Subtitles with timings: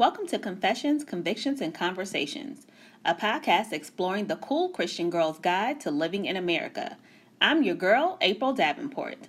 [0.00, 2.66] Welcome to Confessions, Convictions, and Conversations,
[3.04, 6.96] a podcast exploring the cool Christian girl's guide to living in America.
[7.38, 9.28] I'm your girl, April Davenport.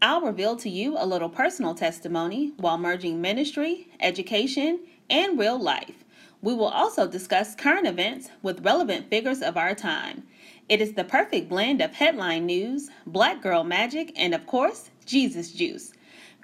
[0.00, 4.78] I'll reveal to you a little personal testimony while merging ministry, education,
[5.10, 6.04] and real life.
[6.40, 10.22] We will also discuss current events with relevant figures of our time.
[10.68, 15.50] It is the perfect blend of headline news, black girl magic, and of course, Jesus
[15.50, 15.92] juice.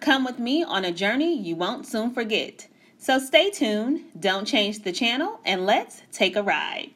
[0.00, 2.66] Come with me on a journey you won't soon forget.
[3.00, 6.90] So stay tuned, don't change the channel, and let's take a ride.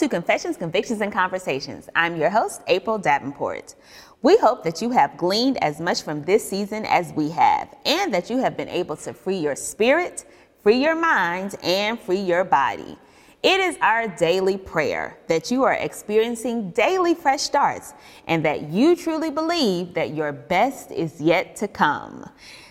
[0.00, 1.90] To Confessions, Convictions, and Conversations.
[1.94, 3.74] I'm your host, April Davenport.
[4.22, 8.12] We hope that you have gleaned as much from this season as we have, and
[8.14, 10.24] that you have been able to free your spirit,
[10.62, 12.96] free your mind, and free your body.
[13.42, 17.92] It is our daily prayer that you are experiencing daily fresh starts
[18.26, 22.24] and that you truly believe that your best is yet to come.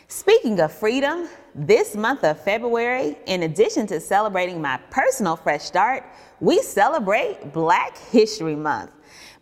[0.07, 6.03] Speaking of freedom, this month of February, in addition to celebrating my personal fresh start,
[6.39, 8.91] we celebrate Black History Month.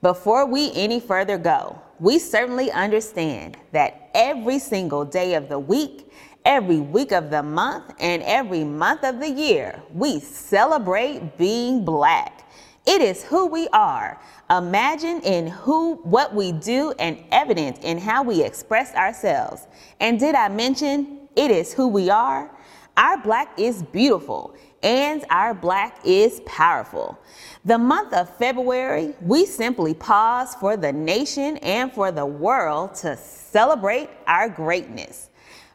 [0.01, 6.11] Before we any further go, we certainly understand that every single day of the week,
[6.45, 12.49] every week of the month, and every month of the year, we celebrate being black.
[12.85, 14.19] It is who we are.
[14.49, 19.67] Imagine in who, what we do, and evident in how we express ourselves.
[19.99, 22.49] And did I mention it is who we are?
[22.95, 27.17] Our black is beautiful and our black is powerful.
[27.65, 33.17] The month of February, we simply pause for the nation and for the world to
[33.17, 35.29] celebrate our greatness.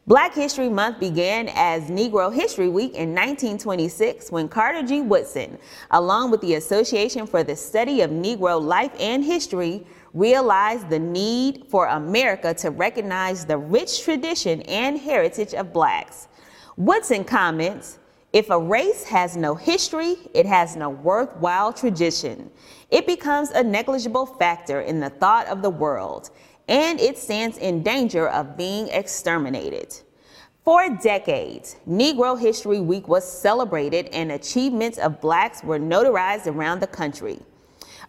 [0.05, 5.01] Black History Month began as Negro History Week in 1926 when Carter G.
[5.01, 5.57] Woodson,
[5.93, 11.67] along with the Association for the Study of Negro Life and History, realized the need
[11.69, 16.27] for America to recognize the rich tradition and heritage of blacks.
[16.77, 18.01] Woodson comments,
[18.33, 22.51] if a race has no history, it has no worthwhile tradition.
[22.91, 26.31] It becomes a negligible factor in the thought of the world,
[26.67, 29.95] and it stands in danger of being exterminated.
[30.65, 36.87] For decades, Negro History Week was celebrated and achievements of blacks were notarized around the
[36.87, 37.41] country.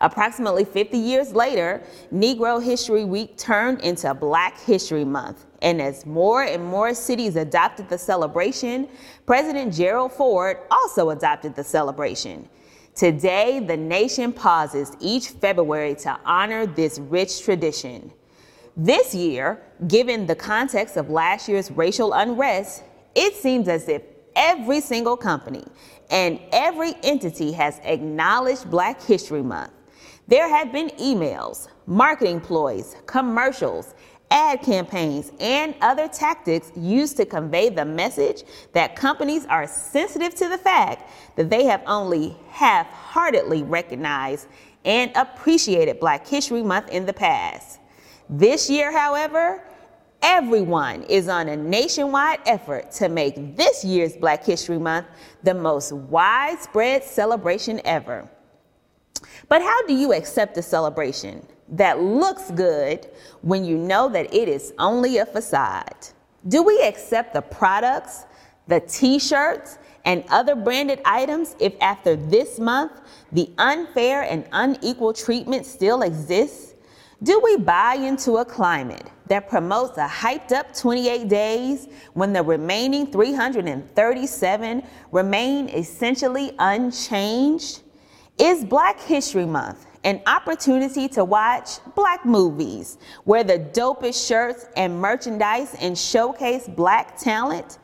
[0.01, 1.81] Approximately 50 years later,
[2.13, 5.45] Negro History Week turned into Black History Month.
[5.63, 8.89] And as more and more cities adopted the celebration,
[9.25, 12.49] President Gerald Ford also adopted the celebration.
[12.93, 18.11] Today, the nation pauses each February to honor this rich tradition.
[18.75, 22.83] This year, given the context of last year's racial unrest,
[23.15, 24.03] it seems as if
[24.35, 25.63] every single company
[26.11, 29.71] and every entity has acknowledged Black History Month.
[30.27, 33.93] There have been emails, marketing ploys, commercials,
[34.33, 40.49] ad campaigns, and other tactics used to convey the message that companies are sensitive to
[40.49, 44.47] the fact that they have only half heartedly recognized
[44.83, 47.79] and appreciated Black History Month in the past.
[48.27, 49.63] This year, however,
[50.23, 55.05] everyone is on a nationwide effort to make this year's Black History Month
[55.43, 58.27] the most widespread celebration ever.
[59.47, 63.09] But how do you accept a celebration that looks good
[63.41, 66.07] when you know that it is only a facade?
[66.47, 68.25] Do we accept the products,
[68.67, 72.91] the t shirts, and other branded items if after this month
[73.31, 76.75] the unfair and unequal treatment still exists?
[77.23, 82.43] Do we buy into a climate that promotes a hyped up 28 days when the
[82.43, 87.81] remaining 337 remain essentially unchanged?
[88.37, 94.99] Is Black History Month an opportunity to watch black movies, wear the dopest shirts and
[94.99, 97.77] merchandise, and showcase black talent?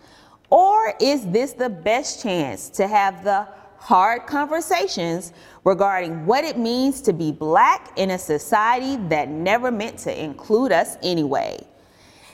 [0.50, 3.48] Or is this the best chance to have the
[3.78, 5.32] hard conversations
[5.64, 10.72] regarding what it means to be black in a society that never meant to include
[10.72, 11.66] us anyway?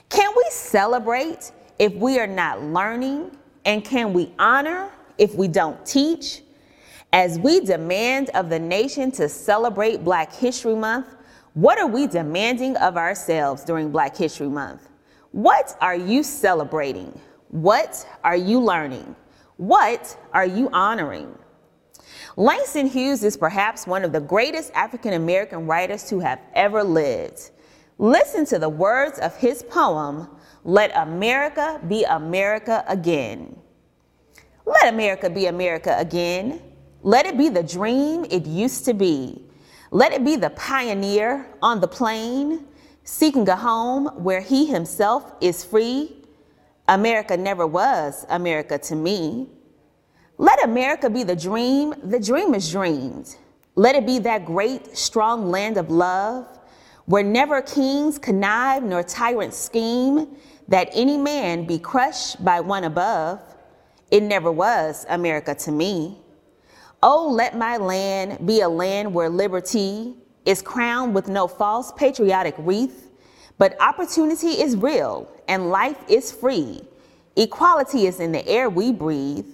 [0.10, 3.38] Can we celebrate if we are not learning?
[3.66, 6.42] And can we honor if we don't teach?
[7.16, 11.16] As we demand of the nation to celebrate Black History Month,
[11.54, 14.90] what are we demanding of ourselves during Black History Month?
[15.32, 17.18] What are you celebrating?
[17.48, 19.16] What are you learning?
[19.56, 21.34] What are you honoring?
[22.36, 27.52] Langston Hughes is perhaps one of the greatest African American writers to have ever lived.
[27.98, 30.28] Listen to the words of his poem,
[30.66, 33.56] Let America Be America Again.
[34.66, 36.60] Let America be America again.
[37.06, 39.40] Let it be the dream it used to be.
[39.92, 42.66] Let it be the pioneer on the plain,
[43.04, 46.16] seeking a home where he himself is free.
[46.88, 49.48] America never was America to me.
[50.40, 53.36] Let America be the dream the dreamers dreamed.
[53.76, 56.48] Let it be that great, strong land of love
[57.06, 60.36] where never kings connive nor tyrants scheme
[60.70, 63.40] that any man be crushed by one above.
[64.10, 66.25] It never was America to me.
[67.08, 72.56] Oh, let my land be a land where liberty is crowned with no false patriotic
[72.58, 73.12] wreath,
[73.60, 76.82] but opportunity is real and life is free.
[77.36, 79.46] Equality is in the air we breathe.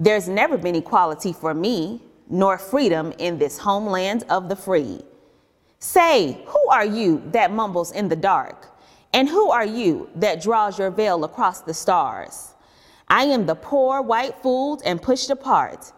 [0.00, 5.00] There's never been equality for me, nor freedom in this homeland of the free.
[5.78, 8.66] Say, who are you that mumbles in the dark?
[9.14, 12.54] And who are you that draws your veil across the stars?
[13.06, 15.92] I am the poor, white fooled, and pushed apart.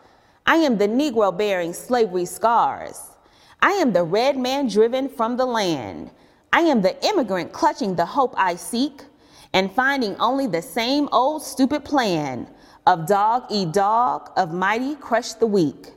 [0.46, 3.00] I am the Negro bearing slavery scars.
[3.60, 6.10] I am the red man driven from the land.
[6.52, 9.02] I am the immigrant clutching the hope I seek
[9.52, 12.48] and finding only the same old stupid plan
[12.86, 15.92] of dog eat dog, of mighty crush the weak.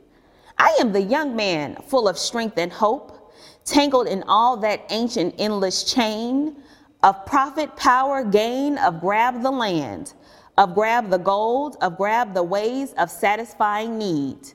[0.57, 3.33] I am the young man full of strength and hope
[3.65, 6.55] tangled in all that ancient endless chain
[7.03, 10.13] of profit, power, gain, of grab the land,
[10.57, 14.53] of grab the gold, of grab the ways of satisfying need,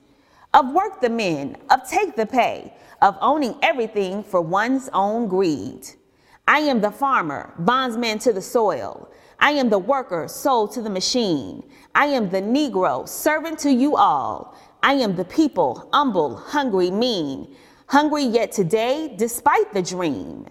[0.55, 5.87] of work the men, of take the pay, of owning everything for one's own greed.
[6.49, 9.11] I am the farmer, bondsman to the soil.
[9.39, 11.63] I am the worker, sold to the machine.
[11.95, 14.57] I am the Negro, servant to you all.
[14.83, 17.55] I am the people, humble, hungry, mean.
[17.87, 20.47] Hungry yet today, despite the dream.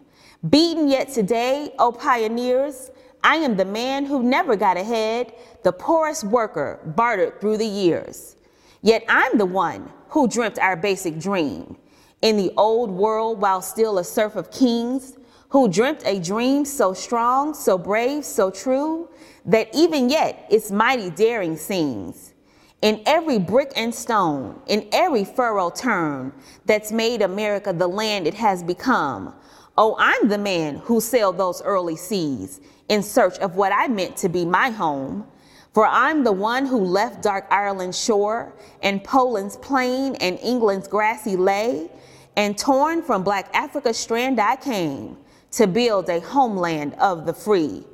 [0.49, 2.91] Beaten yet today, O pioneers,
[3.23, 5.33] I am the man who never got ahead,
[5.63, 8.35] the poorest worker bartered through the years.
[8.81, 11.77] Yet I'm the one who dreamt our basic dream.
[12.21, 15.17] In the old world, while still a serf of kings,
[15.49, 19.09] who dreamt a dream so strong, so brave, so true,
[19.45, 22.33] that even yet its mighty daring seems
[22.81, 26.31] in every brick and stone, in every furrow turn
[26.65, 29.33] that's made America the land it has become.
[29.81, 32.59] Oh, I'm the man who sailed those early seas
[32.89, 35.25] in search of what I meant to be my home.
[35.73, 38.51] For I'm the one who left dark Ireland's shore
[38.83, 41.89] and Poland's plain and England's grassy lea,
[42.35, 45.15] and torn from black Africa's strand I came
[45.51, 47.85] to build a homeland of the free.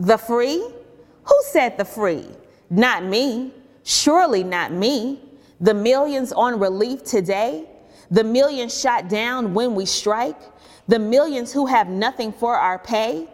[0.00, 0.66] The free?
[1.24, 2.28] Who said the free?
[2.70, 3.52] Not me.
[3.84, 5.20] Surely not me.
[5.60, 7.68] The millions on relief today,
[8.10, 10.40] the millions shot down when we strike,
[10.88, 13.28] the millions who have nothing for our pay,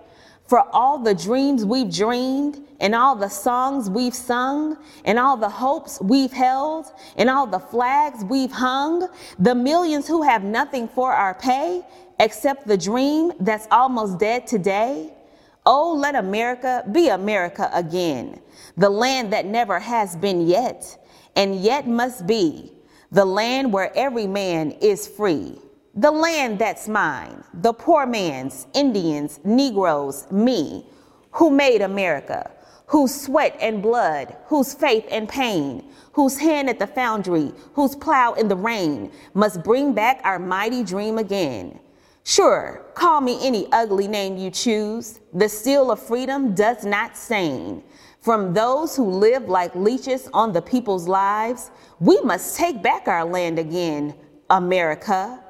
[0.46, 5.48] for all the dreams we've dreamed, and all the songs we've sung, and all the
[5.48, 9.08] hopes we've held, and all the flags we've hung,
[9.38, 11.82] the millions who have nothing for our pay
[12.18, 15.12] except the dream that's almost dead today.
[15.64, 18.40] Oh, let America be America again,
[18.76, 20.98] the land that never has been yet,
[21.36, 22.72] and yet must be,
[23.12, 25.56] the land where every man is free,
[25.94, 30.86] the land that's mine, the poor man's, Indians, Negroes, me,
[31.32, 32.50] who made America,
[32.86, 38.32] whose sweat and blood, whose faith and pain, whose hand at the foundry, whose plow
[38.34, 41.78] in the rain, must bring back our mighty dream again.
[42.24, 45.20] Sure, call me any ugly name you choose.
[45.34, 47.82] The seal of freedom does not stain.
[48.20, 53.24] From those who live like leeches on the people's lives, we must take back our
[53.24, 54.14] land again,
[54.48, 55.41] America.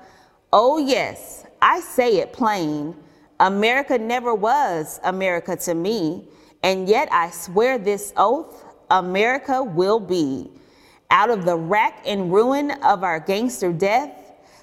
[0.53, 2.95] Oh, yes, I say it plain.
[3.41, 6.29] America never was America to me,
[6.63, 10.51] and yet I swear this oath America will be.
[11.11, 14.11] Out of the rack and ruin of our gangster death,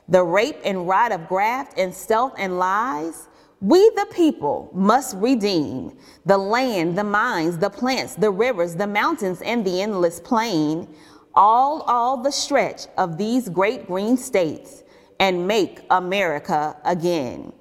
[0.07, 3.27] the rape and rot of graft and stealth and lies,
[3.61, 9.41] we the people must redeem the land, the mines, the plants, the rivers, the mountains,
[9.41, 10.87] and the endless plain,
[11.35, 14.78] all, all the stretch of these great green states,
[15.19, 17.51] and make America again.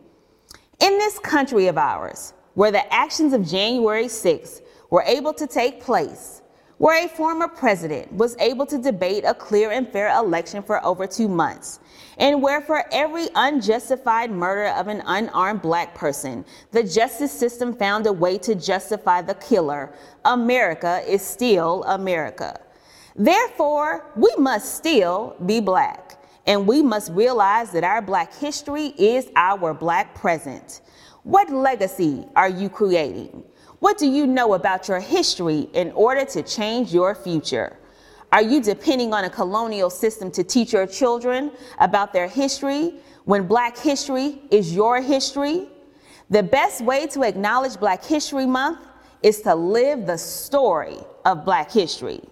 [0.81, 5.81] In this country of ours, where the actions of January 6th were able to take
[5.81, 6.43] place,
[6.79, 11.07] where a former president was able to debate a clear and fair election for over
[11.07, 11.81] two months,
[12.19, 18.07] and where for every unjustified murder of an unarmed black person, the justice system found
[18.07, 19.93] a way to justify the killer,
[20.25, 22.61] America is still America.
[23.17, 26.08] Therefore, we must still be black,
[26.49, 30.81] and we must realize that our black history is our black present.
[31.23, 33.45] What legacy are you creating?
[33.81, 37.77] What do you know about your history in order to change your future?
[38.33, 42.95] Are you depending on a colonial system to teach your children about their history
[43.27, 45.69] when Black history is your history?
[46.31, 48.81] The best way to acknowledge Black History Month
[49.23, 52.23] is to live the story of Black history.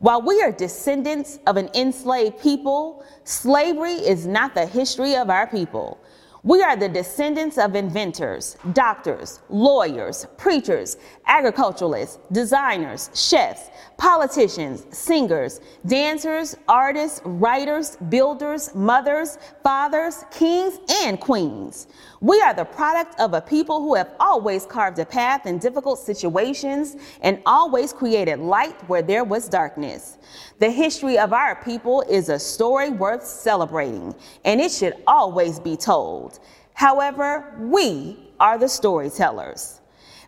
[0.00, 5.46] While we are descendants of an enslaved people, slavery is not the history of our
[5.46, 5.98] people.
[6.42, 16.56] We are the descendants of inventors, doctors, lawyers, preachers, agriculturalists, designers, chefs, politicians, singers, dancers,
[16.66, 21.88] artists, writers, builders, mothers, fathers, kings, and queens.
[22.22, 25.98] We are the product of a people who have always carved a path in difficult
[25.98, 30.18] situations and always created light where there was darkness.
[30.58, 35.78] The history of our people is a story worth celebrating, and it should always be
[35.78, 36.40] told.
[36.74, 39.80] However, we are the storytellers.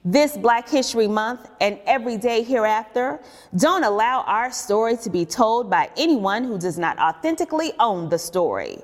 [0.03, 3.21] This Black History Month and every day hereafter,
[3.59, 8.19] don't allow our story to be told by anyone who does not authentically own the
[8.19, 8.79] story.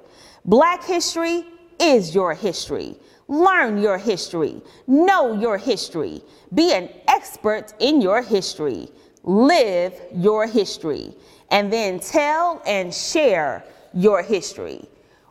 [0.44, 1.46] Black history
[1.80, 2.96] is your history.
[3.28, 4.60] Learn your history.
[4.86, 6.22] Know your history.
[6.54, 8.88] Be an expert in your history.
[9.22, 11.14] Live your history
[11.50, 14.84] and then tell and share your history.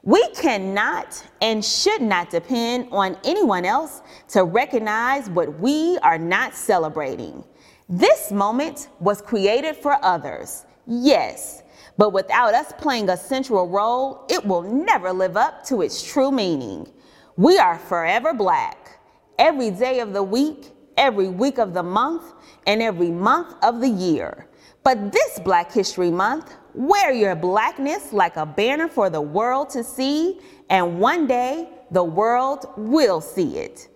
[0.04, 6.56] We cannot and should not depend on anyone else to recognize what we are not
[6.56, 7.44] celebrating.
[7.90, 11.64] This moment was created for others, yes,
[11.98, 16.32] but without us playing a central role, it will never live up to its true
[16.32, 16.88] meaning.
[17.36, 19.00] We are forever black,
[19.40, 22.34] every day of the week, every week of the month,
[22.66, 24.48] and every month of the year.
[24.84, 29.84] But this Black History Month, wear your blackness like a banner for the world to
[29.84, 30.40] see,
[30.70, 33.90] and one day the world will see it.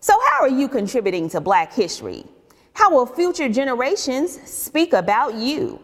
[0.00, 2.24] So, how are you contributing to Black history?
[2.74, 5.80] How will future generations speak about you?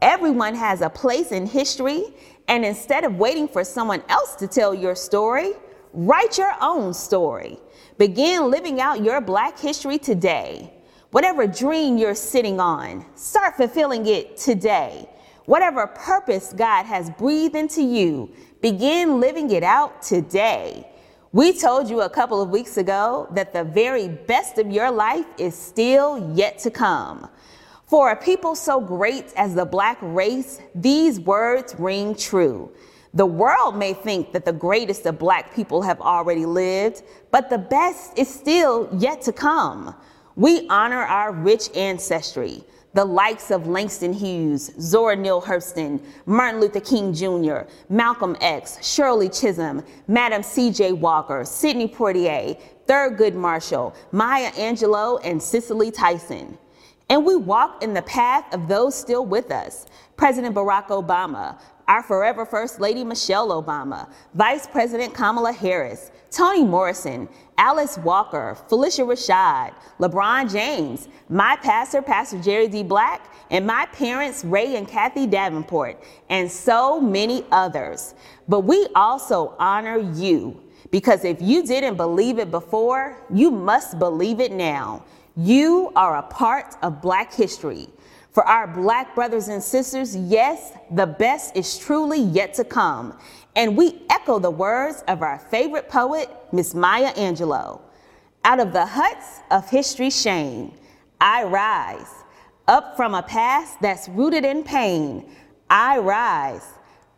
[0.00, 2.04] Everyone has a place in history,
[2.48, 5.52] and instead of waiting for someone else to tell your story,
[5.92, 7.58] write your own story.
[7.98, 10.72] Begin living out your Black history today.
[11.10, 15.08] Whatever dream you're sitting on, start fulfilling it today.
[15.44, 20.88] Whatever purpose God has breathed into you, begin living it out today.
[21.32, 25.26] We told you a couple of weeks ago that the very best of your life
[25.38, 27.28] is still yet to come.
[27.92, 32.72] For a people so great as the black race, these words ring true.
[33.12, 37.58] The world may think that the greatest of black people have already lived, but the
[37.58, 39.94] best is still yet to come.
[40.36, 46.80] We honor our rich ancestry, the likes of Langston Hughes, Zora Neale Hurston, Martin Luther
[46.80, 50.92] King Jr., Malcolm X, Shirley Chisholm, Madam C.J.
[50.92, 56.56] Walker, Sidney Poitier, Thurgood Marshall, Maya Angelou, and Cicely Tyson.
[57.12, 59.84] And we walk in the path of those still with us
[60.16, 67.28] President Barack Obama, our forever First Lady Michelle Obama, Vice President Kamala Harris, Toni Morrison,
[67.58, 72.82] Alice Walker, Phylicia Rashad, LeBron James, my pastor, Pastor Jerry D.
[72.82, 78.14] Black, and my parents, Ray and Kathy Davenport, and so many others.
[78.48, 80.58] But we also honor you
[80.90, 85.04] because if you didn't believe it before, you must believe it now.
[85.36, 87.88] You are a part of Black history.
[88.32, 93.18] For our Black brothers and sisters, yes, the best is truly yet to come.
[93.56, 97.80] And we echo the words of our favorite poet, Miss Maya Angelou.
[98.44, 100.72] Out of the huts of history's shame,
[101.20, 102.08] I rise.
[102.68, 105.30] Up from a past that's rooted in pain,
[105.68, 106.66] I rise.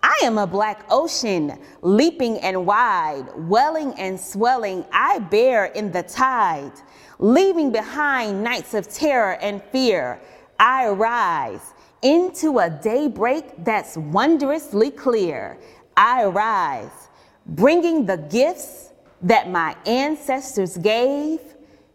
[0.06, 6.02] I am a black ocean, leaping and wide, welling and swelling, I bear in the
[6.02, 6.72] tide,
[7.18, 10.20] leaving behind nights of terror and fear.
[10.60, 15.56] I rise into a daybreak that's wondrously clear.
[15.96, 17.08] I rise,
[17.46, 18.90] bringing the gifts
[19.22, 21.40] that my ancestors gave.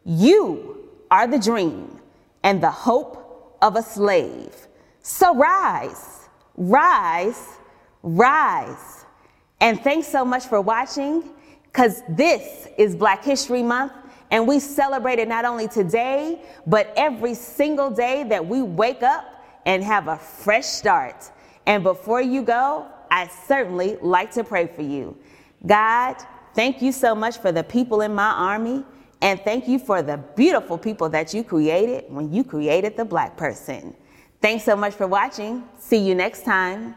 [0.04, 2.01] You are the dream
[2.42, 4.56] and the hope of a slave.
[5.04, 7.59] So rise, rise,
[8.03, 9.06] rise.
[9.62, 11.32] And thanks so much for watching,
[11.63, 13.94] because this is Black History Month,
[14.32, 19.25] and we celebrate it not only today, but every single day that we wake up
[19.65, 21.29] and have a fresh start.
[21.65, 25.18] And before you go, I certainly like to pray for you.
[25.65, 26.15] God,
[26.53, 28.86] thank you so much for the people in my army.
[29.22, 33.36] And thank you for the beautiful people that you created when you created the black
[33.36, 33.94] person.
[34.41, 35.68] Thanks so much for watching.
[35.77, 36.96] See you next time.